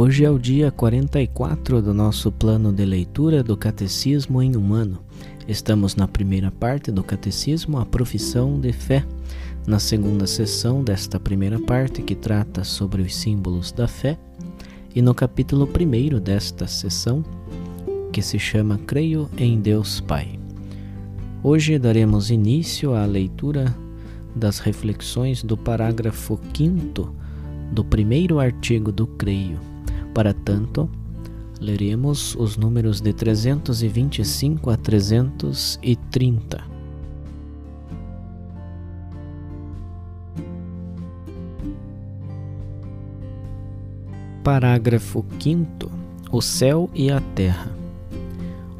[0.00, 5.00] Hoje é o dia 44 do nosso plano de leitura do Catecismo em um ano.
[5.48, 9.04] Estamos na primeira parte do Catecismo, a profissão de fé.
[9.66, 14.16] Na segunda sessão desta primeira parte, que trata sobre os símbolos da fé,
[14.94, 17.24] e no capítulo primeiro desta sessão,
[18.12, 20.38] que se chama Creio em Deus Pai.
[21.42, 23.76] Hoje daremos início à leitura
[24.32, 27.12] das reflexões do parágrafo 5
[27.72, 29.58] do primeiro artigo do Creio
[30.18, 30.90] para tanto,
[31.60, 36.60] leremos os números de 325 a 330.
[44.42, 45.88] Parágrafo 5
[46.32, 47.70] O céu e a terra.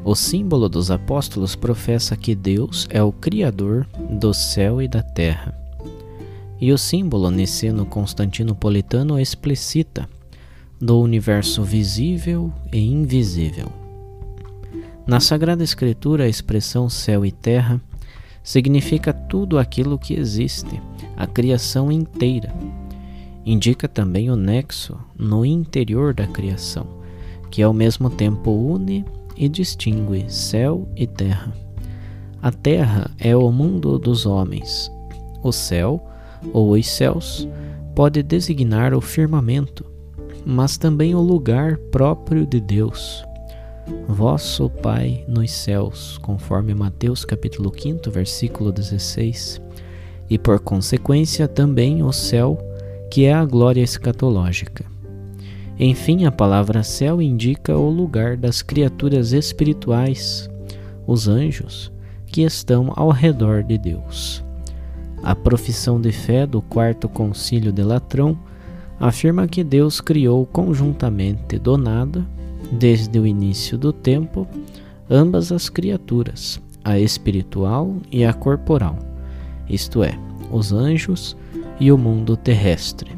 [0.03, 5.57] O símbolo dos apóstolos professa que Deus é o Criador do céu e da terra.
[6.59, 10.09] E o símbolo niceno-constantinopolitano explicita
[10.79, 13.67] do universo visível e invisível.
[15.05, 17.81] Na Sagrada Escritura, a expressão céu e terra
[18.43, 20.81] significa tudo aquilo que existe,
[21.17, 22.53] a criação inteira.
[23.45, 26.87] Indica também o nexo no interior da criação,
[27.51, 29.03] que ao mesmo tempo une
[29.35, 31.53] e distingue céu e terra.
[32.41, 34.91] A terra é o mundo dos homens.
[35.43, 36.07] O céu,
[36.53, 37.47] ou os céus,
[37.95, 39.85] pode designar o firmamento,
[40.45, 43.23] mas também o lugar próprio de Deus.
[44.07, 49.61] Vosso Pai nos céus, conforme Mateus capítulo 5, versículo 16,
[50.29, 52.57] e por consequência também o céu,
[53.09, 54.85] que é a glória escatológica.
[55.79, 60.49] Enfim, a palavra céu indica o lugar das criaturas espirituais,
[61.07, 61.91] os anjos,
[62.27, 64.43] que estão ao redor de Deus.
[65.23, 68.37] A profissão de fé do quarto concílio de Latrão
[68.99, 72.25] afirma que Deus criou conjuntamente do nada,
[72.71, 74.47] desde o início do tempo,
[75.09, 78.97] ambas as criaturas, a espiritual e a corporal,
[79.69, 80.17] isto é,
[80.51, 81.35] os anjos
[81.79, 83.11] e o mundo terrestre.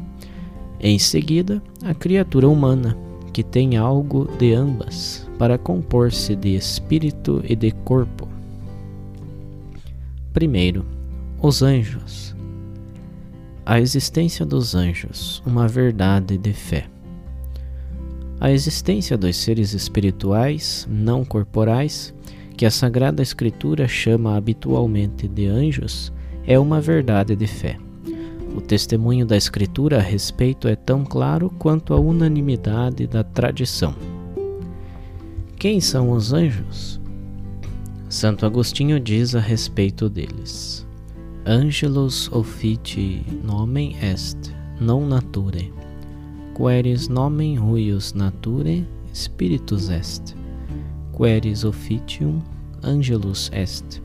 [0.80, 2.96] Em seguida, a criatura humana,
[3.32, 8.28] que tem algo de ambas para compor-se de espírito e de corpo.
[10.32, 10.84] Primeiro,
[11.40, 12.34] os anjos
[13.64, 16.86] a existência dos anjos, uma verdade de fé.
[18.40, 22.12] A existência dos seres espirituais, não corporais,
[22.56, 26.12] que a Sagrada Escritura chama habitualmente de anjos,
[26.44, 27.78] é uma verdade de fé.
[28.56, 33.94] O testemunho da Escritura a respeito é tão claro quanto a unanimidade da tradição.
[35.56, 37.00] Quem são os anjos?
[38.08, 40.84] Santo Agostinho diz a respeito deles.
[41.46, 45.72] Angelus officii nomen est, non nature,
[46.54, 50.36] queris nomen huius nature spiritus est,
[51.12, 52.40] queris officium
[52.84, 54.00] angelus est,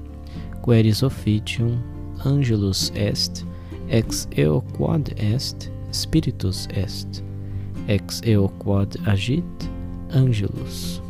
[0.66, 1.78] queris officium
[2.26, 3.46] angelus est,
[3.90, 7.22] ex eo quod est spiritus est,
[7.88, 9.70] ex eo quod agit
[10.12, 11.04] angelus.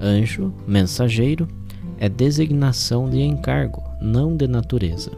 [0.00, 1.48] Anjo, mensageiro,
[1.98, 5.10] é designação de encargo, não de natureza.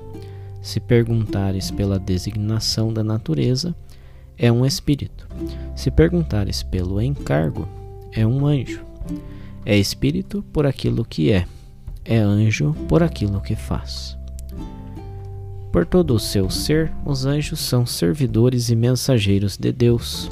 [0.61, 3.75] Se perguntares pela designação da natureza,
[4.37, 5.29] é um espírito.
[5.75, 7.69] Se perguntares pelo encargo,
[8.13, 8.85] é um anjo.
[9.65, 11.47] É espírito por aquilo que é,
[12.05, 14.17] é anjo por aquilo que faz.
[15.73, 20.31] Por todo o seu ser, os anjos são servidores e mensageiros de Deus,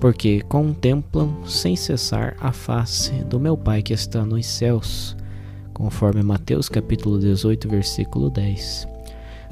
[0.00, 5.16] porque contemplam sem cessar a face do meu Pai que está nos céus
[5.82, 8.86] conforme Mateus capítulo 18, versículo 10.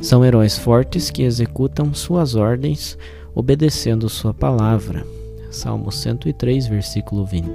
[0.01, 2.97] São heróis fortes que executam suas ordens
[3.35, 5.05] obedecendo Sua palavra.
[5.51, 7.49] Salmo 103, versículo 20.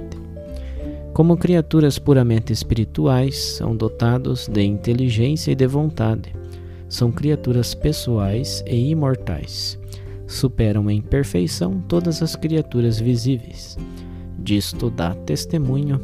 [1.14, 6.34] Como criaturas puramente espirituais, são dotados de inteligência e de vontade.
[6.86, 9.78] São criaturas pessoais e imortais.
[10.26, 13.78] Superam em perfeição todas as criaturas visíveis.
[14.38, 15.98] Disto dá testemunho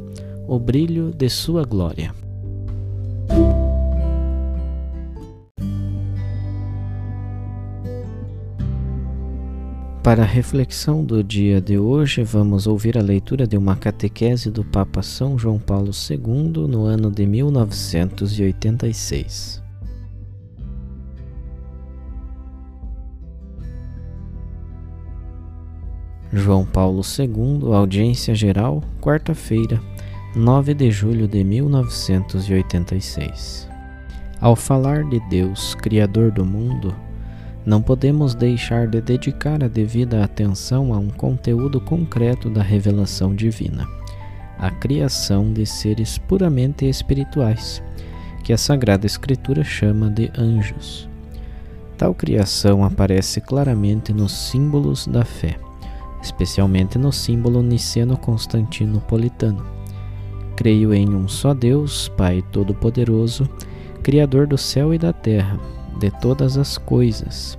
[0.48, 2.21] o brilho de sua glória.
[10.12, 14.62] Para a reflexão do dia de hoje, vamos ouvir a leitura de uma catequese do
[14.62, 19.62] Papa São João Paulo II no ano de 1986.
[26.30, 29.80] João Paulo II, audiência geral, quarta-feira,
[30.36, 33.66] 9 de julho de 1986.
[34.38, 36.94] Ao falar de Deus, Criador do mundo,
[37.64, 43.86] não podemos deixar de dedicar a devida atenção a um conteúdo concreto da revelação divina,
[44.58, 47.82] a criação de seres puramente espirituais,
[48.42, 51.08] que a Sagrada Escritura chama de anjos.
[51.96, 55.56] Tal criação aparece claramente nos símbolos da fé,
[56.20, 59.64] especialmente no símbolo niceno-constantinopolitano.
[60.56, 63.48] Creio em um só Deus, Pai Todo-Poderoso,
[64.02, 65.60] Criador do céu e da terra
[66.02, 67.56] de todas as coisas,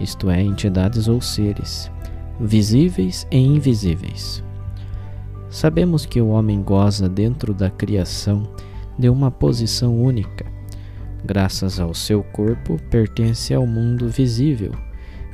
[0.00, 1.90] isto é, entidades ou seres,
[2.40, 4.42] visíveis e invisíveis.
[5.50, 8.44] Sabemos que o homem goza dentro da criação
[8.98, 10.46] de uma posição única.
[11.22, 14.72] Graças ao seu corpo, pertence ao mundo visível,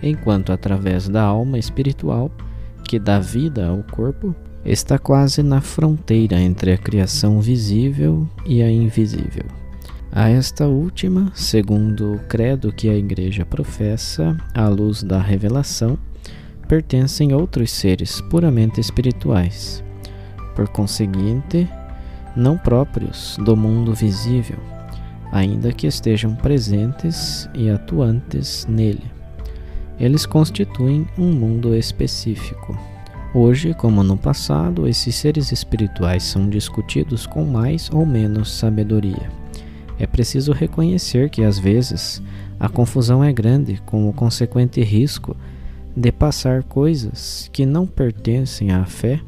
[0.02, 2.28] enquanto através da alma espiritual,
[2.82, 4.34] que dá vida ao corpo,
[4.64, 9.44] está quase na fronteira entre a criação visível e a invisível.
[10.10, 15.98] A esta última, segundo o credo que a Igreja professa, à luz da revelação,
[16.66, 19.84] pertencem outros seres puramente espirituais,
[20.56, 21.68] por conseguinte,
[22.34, 24.58] não próprios do mundo visível,
[25.30, 29.04] ainda que estejam presentes e atuantes nele.
[30.00, 32.78] Eles constituem um mundo específico.
[33.34, 39.47] Hoje, como no passado, esses seres espirituais são discutidos com mais ou menos sabedoria
[39.98, 42.22] é preciso reconhecer que às vezes
[42.58, 45.36] a confusão é grande, com o consequente risco
[45.96, 49.20] de passar coisas que não pertencem à fé,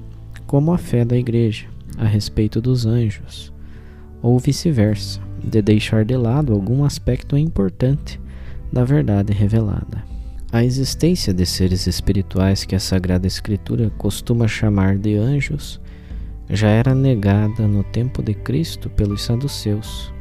[0.47, 1.67] como a fé da Igreja
[1.99, 3.53] a respeito dos anjos,
[4.23, 8.21] ou vice-versa, de deixar de lado algum aspecto importante
[8.73, 10.05] da verdade revelada.
[10.53, 15.81] A existência de seres espirituais que a Sagrada Escritura costuma chamar de anjos
[16.49, 20.13] já era negada no tempo de Cristo pelos saduceus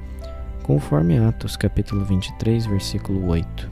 [0.70, 3.72] conforme Atos capítulo 23, versículo 8.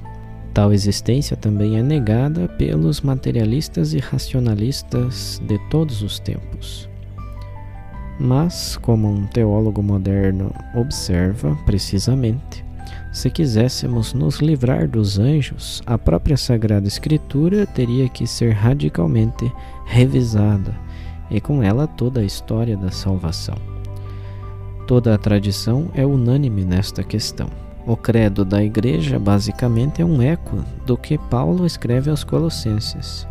[0.52, 6.90] Tal existência também é negada pelos materialistas e racionalistas de todos os tempos.
[8.20, 12.66] Mas, como um teólogo moderno observa precisamente,
[13.14, 19.54] se quiséssemos nos livrar dos anjos, a própria Sagrada Escritura teria que ser radicalmente
[19.86, 20.74] revisada,
[21.30, 23.77] e com ela toda a história da salvação.
[24.88, 27.50] Toda a tradição é unânime nesta questão.
[27.86, 33.28] O credo da Igreja basicamente é um eco do que Paulo escreve aos Colossenses.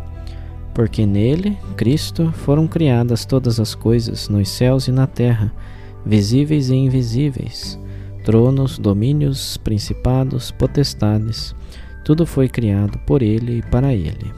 [0.71, 5.51] Porque nele, Cristo, foram criadas todas as coisas nos céus e na terra,
[6.05, 7.79] visíveis e invisíveis,
[8.23, 11.55] tronos, domínios, principados, potestades,
[12.05, 14.31] tudo foi criado por ele e para ele.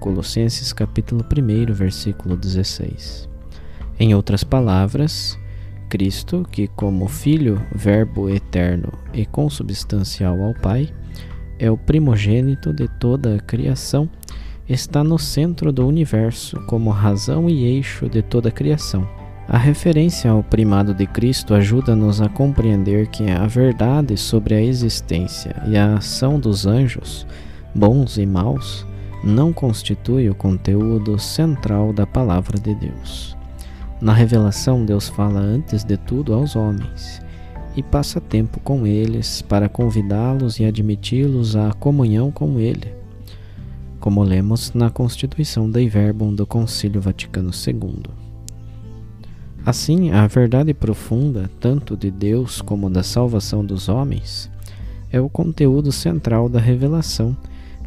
[0.00, 3.28] Colossenses capítulo 1, versículo 16.
[4.00, 5.38] Em outras palavras,
[5.90, 10.88] Cristo, que, como Filho, Verbo eterno e consubstancial ao Pai,
[11.58, 14.08] é o primogênito de toda a criação,
[14.68, 19.06] está no centro do universo como razão e eixo de toda a criação.
[19.48, 25.60] A referência ao primado de Cristo ajuda-nos a compreender que a verdade sobre a existência
[25.66, 27.26] e a ação dos anjos,
[27.74, 28.86] bons e maus,
[29.24, 33.39] não constitui o conteúdo central da palavra de Deus.
[34.00, 37.20] Na revelação, Deus fala antes de tudo aos homens
[37.76, 42.94] e passa tempo com eles para convidá-los e admiti-los à comunhão com Ele,
[44.00, 48.02] como lemos na Constituição Dei Verbum do Concílio Vaticano II.
[49.66, 54.50] Assim, a verdade profunda, tanto de Deus como da salvação dos homens,
[55.12, 57.36] é o conteúdo central da revelação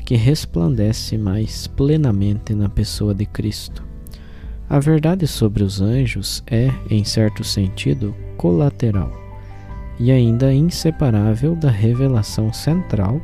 [0.05, 3.92] que resplandece mais plenamente na pessoa de Cristo.
[4.73, 9.11] A verdade sobre os anjos é, em certo sentido, colateral
[9.99, 13.21] e ainda inseparável da revelação central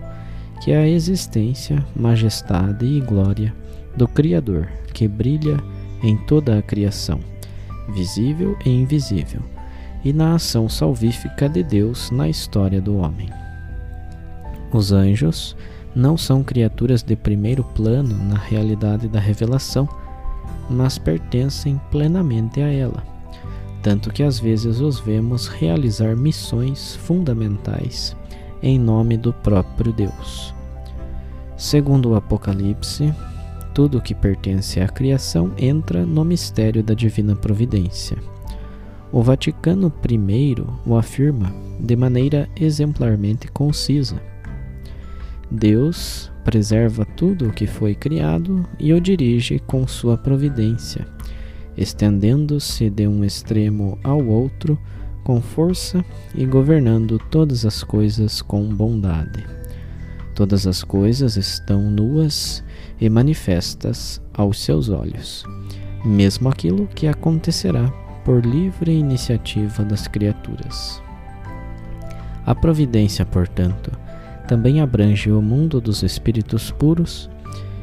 [0.61, 3.51] que é a existência, majestade e glória
[3.97, 5.57] do Criador, que brilha
[6.03, 7.19] em toda a criação,
[7.95, 9.41] visível e invisível,
[10.05, 13.27] e na ação salvífica de Deus na história do homem.
[14.71, 15.57] Os anjos
[15.95, 19.89] não são criaturas de primeiro plano na realidade da revelação,
[20.69, 23.03] mas pertencem plenamente a ela,
[23.81, 28.15] tanto que às vezes os vemos realizar missões fundamentais
[28.61, 30.53] em nome do próprio Deus.
[31.57, 33.13] Segundo o Apocalipse,
[33.73, 38.17] tudo o que pertence à criação entra no mistério da divina providência.
[39.11, 44.21] O Vaticano I o afirma de maneira exemplarmente concisa.
[45.51, 51.07] Deus preserva tudo o que foi criado e o dirige com sua providência,
[51.75, 54.79] estendendo-se de um extremo ao outro
[55.23, 56.03] com força
[56.35, 59.45] e governando todas as coisas com bondade.
[60.35, 62.63] Todas as coisas estão nuas
[62.99, 65.43] e manifestas aos seus olhos,
[66.05, 67.87] mesmo aquilo que acontecerá
[68.23, 71.01] por livre iniciativa das criaturas.
[72.45, 73.91] A providência, portanto,
[74.49, 77.29] também abrange o mundo dos espíritos puros,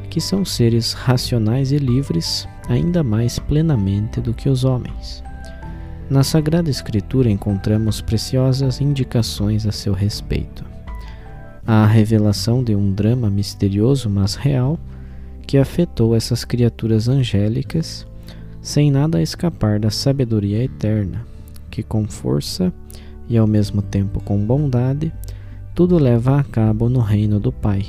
[0.09, 5.23] que são seres racionais e livres ainda mais plenamente do que os homens.
[6.09, 10.65] Na Sagrada Escritura encontramos preciosas indicações a seu respeito.
[11.65, 14.77] A revelação de um drama misterioso, mas real,
[15.43, 18.05] que afetou essas criaturas angélicas,
[18.61, 21.25] sem nada escapar da sabedoria eterna,
[21.71, 22.73] que com força
[23.29, 25.13] e ao mesmo tempo com bondade,
[25.77, 27.85] tudo leva a cabo no reino do Pai,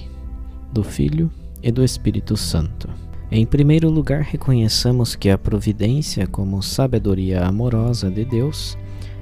[0.70, 1.30] do Filho
[1.62, 2.86] e do Espírito Santo.
[3.30, 8.76] Em primeiro lugar, reconheçamos que a providência, como sabedoria amorosa de Deus,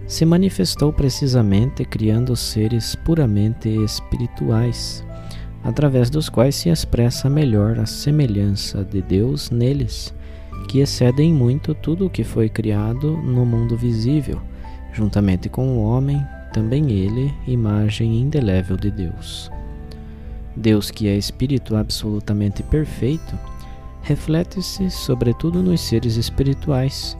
[0.08, 5.06] se manifestou precisamente criando seres puramente espirituais,
[5.62, 10.12] através dos quais se expressa melhor a semelhança de Deus neles,
[10.66, 14.42] que excedem muito tudo o que foi criado no mundo visível,
[14.92, 16.20] juntamente com o homem,
[16.56, 19.50] também ele, imagem indelével de Deus.
[20.56, 23.38] Deus, que é espírito absolutamente perfeito,
[24.00, 27.14] reflete-se sobretudo nos seres espirituais,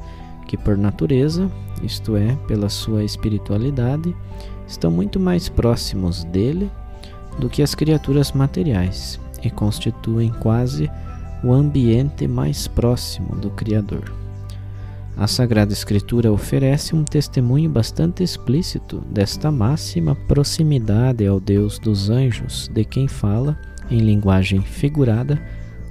[0.47, 1.51] que por natureza,
[1.83, 4.17] isto é, pela sua espiritualidade,
[4.67, 6.71] estão muito mais próximos dele
[7.39, 10.91] do que as criaturas materiais e constituem quase
[11.45, 14.26] o ambiente mais próximo do Criador.
[15.17, 22.69] A Sagrada Escritura oferece um testemunho bastante explícito desta máxima proximidade ao Deus dos anjos,
[22.69, 23.59] de quem fala,
[23.91, 25.41] em linguagem figurada,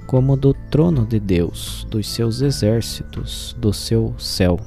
[0.06, 4.60] como do trono de Deus, dos seus exércitos, do seu céu.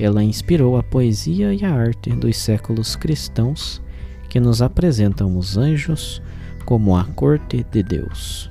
[0.00, 3.80] Ela inspirou a poesia e a arte dos séculos cristãos
[4.28, 6.20] que nos apresentam os anjos
[6.64, 8.50] como a corte de Deus.